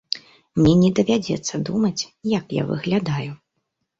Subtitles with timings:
[0.59, 2.07] Мне не давядзецца думаць,
[2.37, 3.31] як я выглядаю.